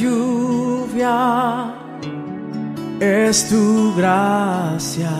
[0.00, 1.74] Lluvia
[3.00, 5.12] es tu gracia,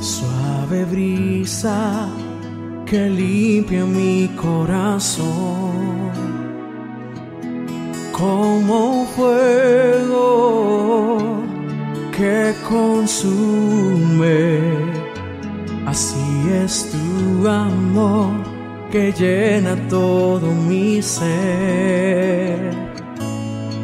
[0.00, 2.08] suave brisa
[2.84, 5.72] que limpia mi corazón,
[8.12, 10.20] como fuego
[12.16, 14.60] que consume,
[15.86, 18.49] así es tu amor
[18.90, 22.74] que llena todo mi ser.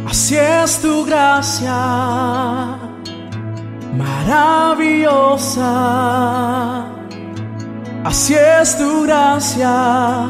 [0.09, 2.77] Así es tu gracia,
[3.97, 5.67] maravillosa.
[8.05, 10.29] Así es tu gracia,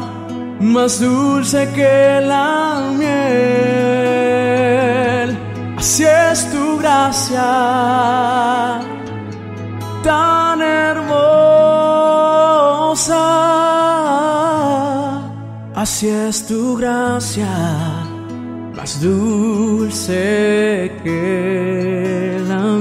[0.59, 3.07] más dulce que la miel.
[5.77, 8.79] Así es tu gracia,
[10.03, 10.46] tan
[15.77, 17.47] Así es tu gracia,
[18.75, 22.76] más dulce que la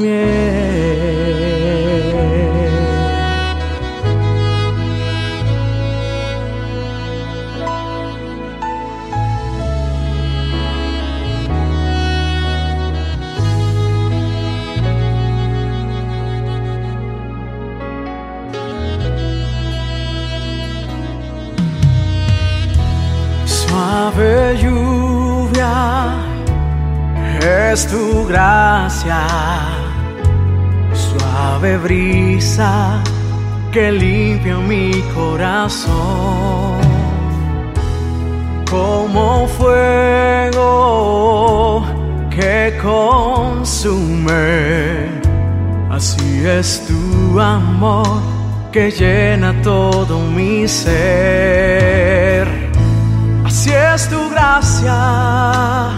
[28.28, 29.22] gracia,
[30.92, 33.02] suave brisa
[33.72, 36.80] que limpia mi corazón,
[38.70, 40.66] como fuego
[42.30, 44.40] que consume,
[45.90, 48.36] así es tu amor
[48.77, 52.46] que llena todo mi ser.
[53.42, 55.89] Así es tu gracia,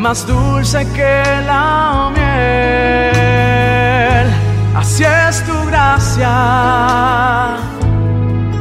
[0.00, 3.20] más dulce que la miel.
[4.74, 7.56] Así es tu gracia,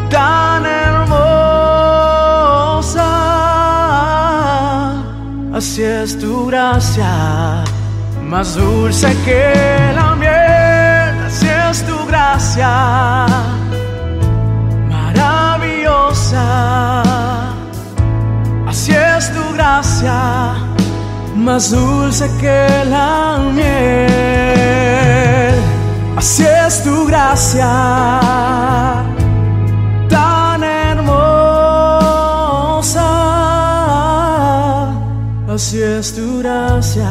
[0.10, 1.10] tan hermosa.
[5.56, 7.64] Así es tu gracia,
[8.24, 9.54] más dulce que
[9.96, 11.26] la miel.
[11.26, 13.26] Así es tu gracia,
[14.90, 16.46] maravillosa.
[18.68, 20.39] Así es tu gracia,
[21.40, 24.80] más dulce que la miel.
[26.18, 27.70] Así es tu gracia,
[30.10, 31.10] tan hermosa.
[35.48, 37.10] Así es tu gracia,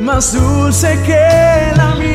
[0.00, 2.07] más dulce que la miel.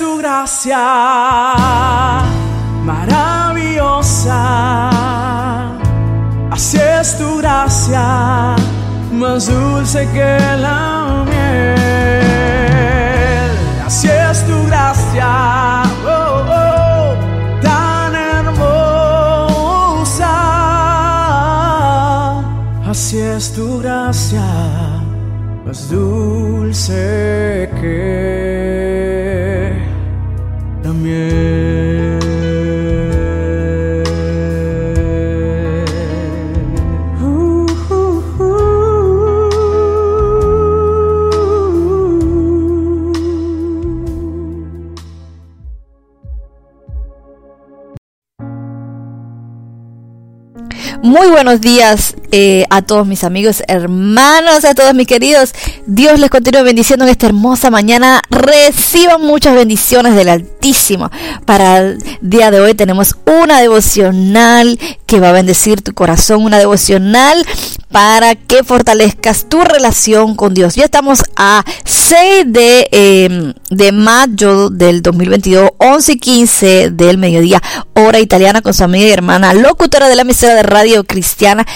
[0.00, 0.82] Tu gracia,
[2.84, 4.40] maravillosa.
[6.50, 8.56] Así es tu gracia,
[9.12, 12.70] más dulce que la miel.
[13.86, 17.14] Así es tu gracia, oh, oh,
[17.60, 18.76] tan hermosa.
[22.90, 24.46] Así es tu gracia,
[25.66, 27.69] más dulce
[51.10, 55.52] Muy buenos días eh, a todos mis amigos, hermanos, a todos mis queridos.
[55.86, 58.22] Dios les continúe bendiciendo en esta hermosa mañana.
[58.30, 61.10] Reciban muchas bendiciones del Altísimo.
[61.44, 66.58] Para el día de hoy tenemos una devocional que va a bendecir tu corazón, una
[66.58, 67.44] devocional
[67.90, 70.76] para que fortalezcas tu relación con Dios.
[70.76, 77.60] Ya estamos a 6 de, em, de mayo del 2022, 11 y 15 del mediodía,
[77.94, 81.66] hora italiana con su amiga y hermana, locutora de la emisora de radio cristiana,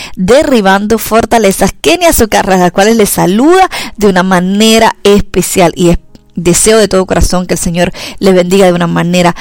[0.44, 5.96] derribando fortalezas, Kenia Socarras, a las cuales les saluda de una manera especial y
[6.34, 9.34] deseo de todo corazón que el Señor le bendiga de una manera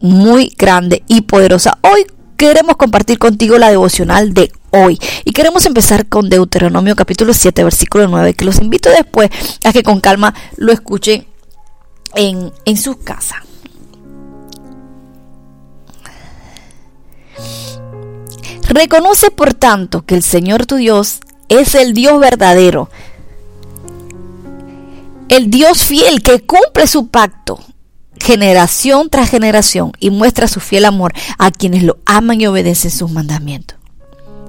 [0.00, 1.78] muy grande y poderosa.
[1.82, 2.06] Hoy
[2.36, 5.00] queremos compartir contigo la devocional de hoy.
[5.24, 9.30] Y queremos empezar con Deuteronomio capítulo 7, versículo 9, que los invito después
[9.64, 11.26] a que con calma lo escuchen
[12.14, 13.38] en, en sus casas.
[18.68, 22.90] Reconoce por tanto que el Señor tu Dios es el Dios verdadero,
[25.28, 27.58] el Dios fiel que cumple su pacto
[28.20, 33.10] generación tras generación y muestra su fiel amor a quienes lo aman y obedecen sus
[33.10, 33.75] mandamientos.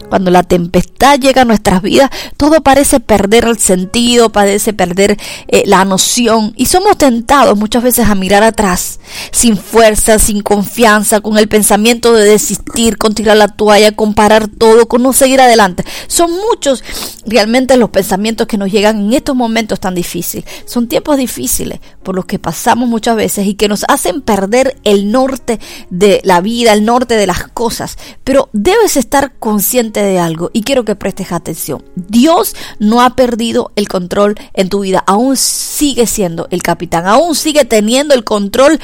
[0.10, 5.18] Cuando la tempestad llega a nuestras vidas, todo parece perder el sentido, parece perder
[5.48, 9.00] eh, la noción y somos tentados muchas veces a mirar atrás,
[9.32, 14.48] sin fuerza, sin confianza, con el pensamiento de desistir, con tirar la toalla, con parar
[14.48, 15.84] todo, con no seguir adelante.
[16.08, 16.84] Son muchos
[17.26, 20.46] realmente los pensamientos que nos llegan en estos momentos tan difíciles.
[20.66, 25.12] Son tiempos difíciles por los que pasamos muchas veces y que nos hacen perder el
[25.12, 27.98] norte de la vida, el norte de las cosas.
[28.24, 31.84] Pero debes estar consciente de algo y quiero que prestes atención.
[31.96, 37.36] Dios no ha perdido el control en tu vida, aún sigue siendo el capitán, aún
[37.36, 38.80] sigue teniendo el control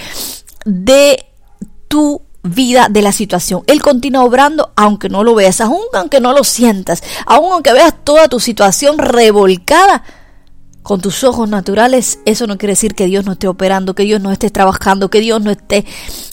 [0.65, 1.25] de
[1.87, 3.63] tu vida de la situación.
[3.67, 7.93] Él continúa obrando aunque no lo veas, aún aunque no lo sientas, aún aunque veas
[8.03, 10.03] toda tu situación revolcada
[10.81, 14.19] con tus ojos naturales, eso no quiere decir que Dios no esté operando, que Dios
[14.19, 15.85] no esté trabajando, que Dios no esté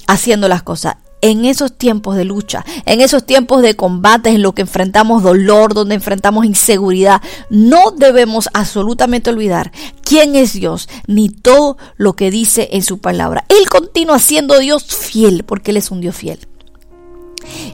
[0.09, 4.55] haciendo las cosas en esos tiempos de lucha, en esos tiempos de combate, en lo
[4.55, 9.73] que enfrentamos dolor, donde enfrentamos inseguridad, no debemos absolutamente olvidar
[10.03, 13.45] quién es Dios, ni todo lo que dice en su palabra.
[13.49, 16.39] Él continúa siendo Dios fiel, porque Él es un Dios fiel.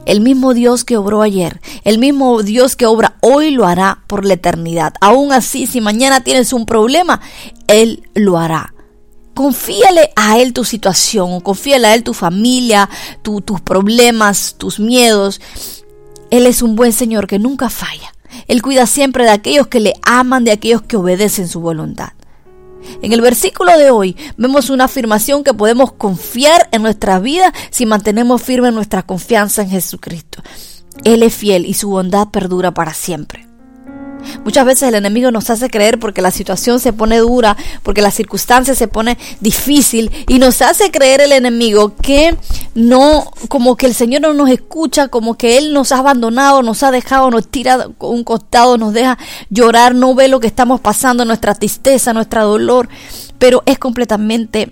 [0.05, 4.25] El mismo Dios que obró ayer, el mismo Dios que obra hoy lo hará por
[4.25, 4.93] la eternidad.
[5.01, 7.19] Aún así, si mañana tienes un problema,
[7.67, 8.73] Él lo hará
[9.37, 12.89] confíale a Él tu situación, confíale a Él tu familia,
[13.21, 15.39] tus problemas, tus miedos.
[16.31, 18.15] Él es un buen Señor que nunca falla.
[18.47, 22.13] Él cuida siempre de aquellos que le aman, de aquellos que obedecen su voluntad.
[23.03, 27.85] En el versículo de hoy vemos una afirmación que podemos confiar en nuestra vida si
[27.85, 30.41] mantenemos firme nuestra confianza en Jesucristo.
[31.03, 33.46] Él es fiel y su bondad perdura para siempre.
[34.43, 38.11] Muchas veces el enemigo nos hace creer porque la situación se pone dura, porque la
[38.11, 42.37] circunstancia se pone difícil y nos hace creer el enemigo que
[42.75, 46.83] no, como que el Señor no nos escucha, como que Él nos ha abandonado, nos
[46.83, 49.17] ha dejado, nos tira un costado, nos deja
[49.49, 52.89] llorar, no ve lo que estamos pasando, nuestra tristeza, nuestro dolor,
[53.39, 54.71] pero es completamente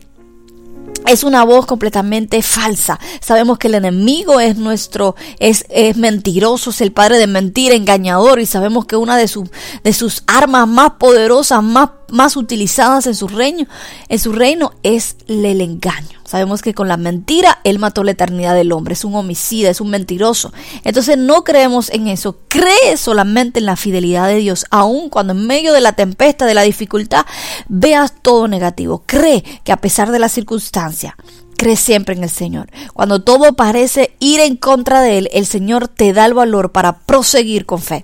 [1.08, 3.00] es una voz completamente falsa.
[3.22, 8.40] Sabemos que el enemigo es nuestro, es, es mentiroso, es el padre de mentira, engañador,
[8.40, 9.50] y sabemos que una de, sus
[9.84, 13.68] de sus armas más poderosas, más, más utilizadas en su reino,
[14.10, 16.20] en su reino es el engaño.
[16.26, 18.94] Sabemos que con la mentira Él mató la eternidad del hombre.
[18.94, 20.52] Es un homicida, es un mentiroso.
[20.84, 22.40] Entonces no creemos en eso.
[22.48, 24.66] Cree solamente en la fidelidad de Dios.
[24.72, 27.26] Aun cuando en medio de la tempestad, de la dificultad,
[27.68, 29.04] veas todo negativo.
[29.06, 31.16] Cree que a pesar de la circunstancia,
[31.58, 32.70] cree siempre en el Señor.
[32.94, 37.00] Cuando todo parece ir en contra de Él, el Señor te da el valor para
[37.00, 38.04] proseguir con fe.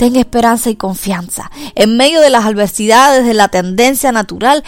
[0.00, 1.50] Ten esperanza y confianza.
[1.74, 4.64] En medio de las adversidades, de la tendencia natural,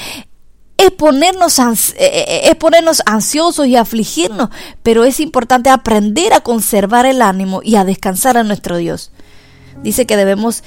[0.77, 4.51] es ponernos, eh, eh, es ponernos ansiosos y afligirnos,
[4.83, 9.11] pero es importante aprender a conservar el ánimo y a descansar en nuestro Dios.
[9.83, 10.65] Dice que debemos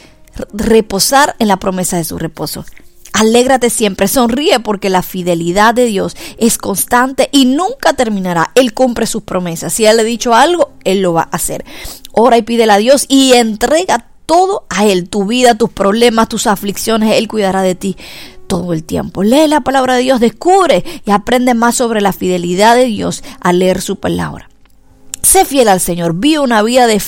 [0.52, 2.66] reposar en la promesa de su reposo.
[3.14, 8.50] Alégrate siempre, sonríe porque la fidelidad de Dios es constante y nunca terminará.
[8.56, 9.74] Él cumple sus promesas.
[9.74, 11.64] Si Él le ha dicho algo, Él lo va a hacer.
[12.14, 16.48] Ora y pídele a Dios y entrega todo a Él, tu vida, tus problemas, tus
[16.48, 17.98] aflicciones, Él cuidará de ti
[18.48, 19.24] todo el tiempo.
[19.24, 23.60] Lee la palabra de Dios, descubre y aprende más sobre la fidelidad de Dios al
[23.60, 24.50] leer su palabra.
[25.22, 27.02] Sé fiel al Señor, vive una vida de,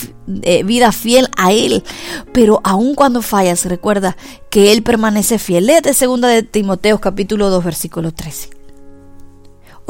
[0.64, 1.84] vida fiel a Él,
[2.32, 4.16] pero aun cuando fallas, recuerda
[4.50, 5.66] que Él permanece fiel.
[5.66, 8.57] Léete segunda de Timoteo capítulo 2 versículo 13.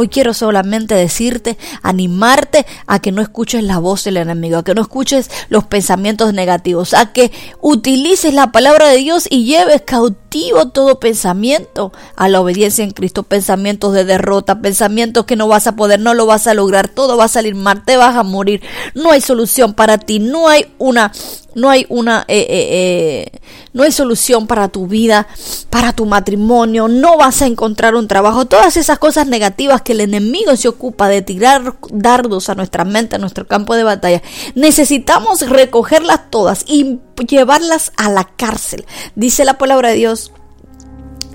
[0.00, 4.72] Hoy quiero solamente decirte, animarte a que no escuches la voz del enemigo, a que
[4.72, 10.68] no escuches los pensamientos negativos, a que utilices la palabra de Dios y lleves cautivo
[10.68, 15.74] todo pensamiento a la obediencia en Cristo, pensamientos de derrota, pensamientos que no vas a
[15.74, 18.62] poder, no lo vas a lograr, todo va a salir mal, te vas a morir,
[18.94, 21.10] no hay solución para ti, no hay una
[21.58, 23.40] no hay una eh, eh, eh,
[23.72, 25.26] no hay solución para tu vida,
[25.70, 30.00] para tu matrimonio, no vas a encontrar un trabajo, todas esas cosas negativas que el
[30.00, 34.22] enemigo se ocupa de tirar dardos a nuestra mente, a nuestro campo de batalla.
[34.54, 36.98] Necesitamos recogerlas todas y
[37.28, 38.86] llevarlas a la cárcel.
[39.14, 40.32] Dice la palabra de Dios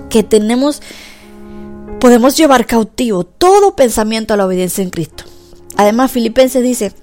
[0.10, 0.82] que tenemos
[2.00, 5.24] podemos llevar cautivo todo pensamiento a la obediencia en Cristo.
[5.78, 6.94] Además, Filipenses dice,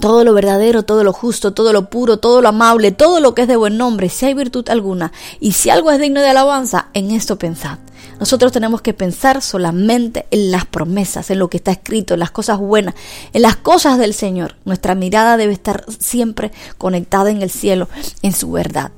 [0.00, 3.42] todo lo verdadero, todo lo justo, todo lo puro, todo lo amable, todo lo que
[3.42, 6.88] es de buen nombre, si hay virtud alguna y si algo es digno de alabanza,
[6.94, 7.78] en esto pensad.
[8.18, 12.30] Nosotros tenemos que pensar solamente en las promesas, en lo que está escrito, en las
[12.30, 12.94] cosas buenas,
[13.32, 14.56] en las cosas del Señor.
[14.64, 17.88] Nuestra mirada debe estar siempre conectada en el cielo,
[18.22, 18.90] en su verdad.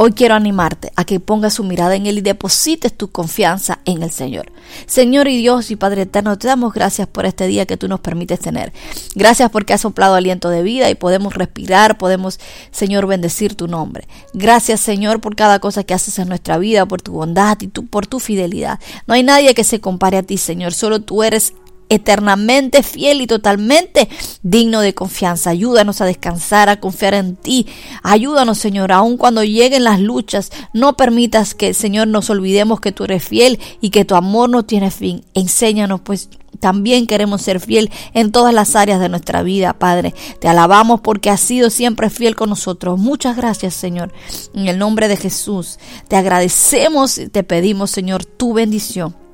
[0.00, 4.04] Hoy quiero animarte a que pongas su mirada en Él y deposites tu confianza en
[4.04, 4.52] el Señor.
[4.86, 7.98] Señor y Dios y Padre Eterno, te damos gracias por este día que tú nos
[7.98, 8.72] permites tener.
[9.16, 12.38] Gracias porque has soplado aliento de vida y podemos respirar, podemos,
[12.70, 14.06] Señor, bendecir tu nombre.
[14.34, 18.06] Gracias, Señor, por cada cosa que haces en nuestra vida, por tu bondad y por
[18.06, 18.78] tu fidelidad.
[19.08, 20.74] No hay nadie que se compare a ti, Señor.
[20.74, 21.54] Solo tú eres
[21.88, 24.08] eternamente fiel y totalmente
[24.42, 25.50] digno de confianza.
[25.50, 27.66] Ayúdanos a descansar, a confiar en ti.
[28.02, 30.50] Ayúdanos, Señor, aun cuando lleguen las luchas.
[30.72, 34.64] No permitas que, Señor, nos olvidemos que tú eres fiel y que tu amor no
[34.64, 35.24] tiene fin.
[35.34, 36.28] Enséñanos, pues,
[36.60, 40.14] también queremos ser fiel en todas las áreas de nuestra vida, Padre.
[40.40, 42.98] Te alabamos porque has sido siempre fiel con nosotros.
[42.98, 44.12] Muchas gracias, Señor.
[44.54, 45.78] En el nombre de Jesús,
[46.08, 49.27] te agradecemos y te pedimos, Señor, tu bendición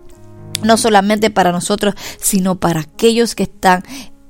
[0.62, 3.84] no solamente para nosotros, sino para aquellos que están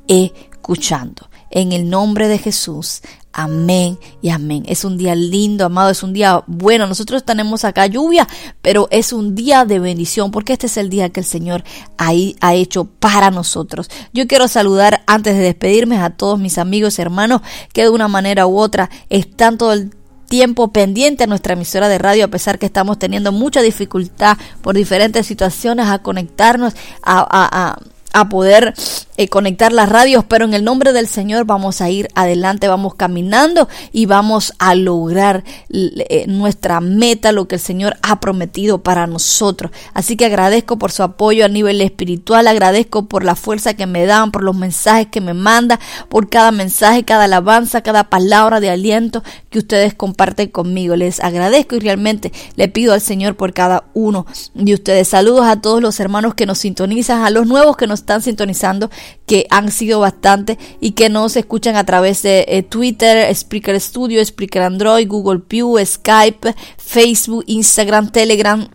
[0.08, 1.28] escuchando.
[1.50, 3.02] En el nombre de Jesús.
[3.36, 4.62] Amén y amén.
[4.66, 6.86] Es un día lindo, amado, es un día bueno.
[6.86, 8.28] Nosotros tenemos acá lluvia,
[8.62, 11.64] pero es un día de bendición porque este es el día que el Señor
[11.98, 13.90] ha hecho para nosotros.
[14.12, 18.46] Yo quiero saludar antes de despedirme a todos mis amigos, hermanos, que de una manera
[18.46, 19.90] u otra están todo el
[20.28, 24.74] tiempo pendiente a nuestra emisora de radio, a pesar que estamos teniendo mucha dificultad por
[24.74, 27.76] diferentes situaciones a conectarnos, a,
[28.14, 28.74] a poder
[29.16, 32.94] eh, conectar las radios, pero en el nombre del Señor vamos a ir adelante, vamos
[32.96, 39.06] caminando y vamos a lograr eh, nuestra meta, lo que el Señor ha prometido para
[39.06, 39.70] nosotros.
[39.92, 44.04] Así que agradezco por su apoyo a nivel espiritual, agradezco por la fuerza que me
[44.04, 45.78] dan, por los mensajes que me manda,
[46.08, 50.96] por cada mensaje, cada alabanza, cada palabra de aliento que ustedes comparten conmigo.
[50.96, 55.08] Les agradezco y realmente le pido al Señor por cada uno de ustedes.
[55.08, 58.90] Saludos a todos los hermanos que nos sintonizan, a los nuevos que nos están sintonizando
[59.26, 64.24] que han sido bastante y que nos escuchan a través de eh, Twitter, Spreaker Studio,
[64.24, 68.68] Spreaker Android, Google Pew, Skype, Facebook, Instagram, Telegram.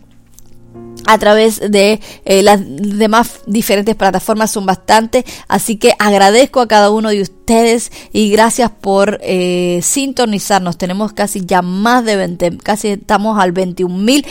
[1.07, 6.91] A través de eh, las demás diferentes plataformas son bastante así que agradezco a cada
[6.91, 10.77] uno de ustedes y gracias por eh, sintonizarnos.
[10.77, 14.25] Tenemos casi ya más de 20 casi estamos al 21 mil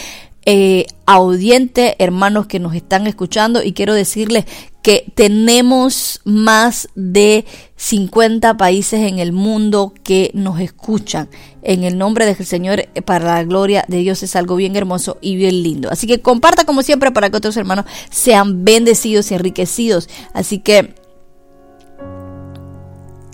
[1.04, 4.46] audientes, hermanos que nos están escuchando y quiero decirles
[4.88, 7.44] que tenemos más de
[7.76, 11.28] 50 países en el mundo que nos escuchan.
[11.60, 15.36] En el nombre del Señor, para la gloria de Dios, es algo bien hermoso y
[15.36, 15.90] bien lindo.
[15.92, 20.08] Así que comparta como siempre para que otros hermanos sean bendecidos y enriquecidos.
[20.32, 20.94] Así que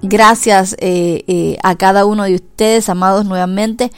[0.03, 3.93] gracias eh, eh, a cada uno de ustedes, amados nuevamente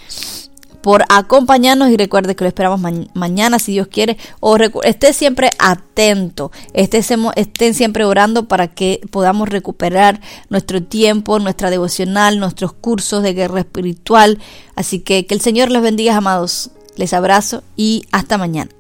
[0.87, 2.81] por acompañarnos y recuerde que lo esperamos
[3.13, 10.21] mañana si Dios quiere o esté siempre atento, estén siempre orando para que podamos recuperar
[10.49, 14.39] nuestro tiempo, nuestra devocional, nuestros cursos de guerra espiritual.
[14.77, 16.71] Así que que el Señor les bendiga, amados.
[16.95, 18.71] Les abrazo y hasta mañana.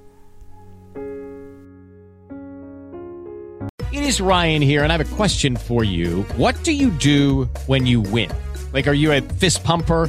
[3.90, 6.24] It is Ryan here and I have a question for you.
[6.36, 8.30] What do you do when you win?
[8.72, 10.08] Like are you a fist pumper?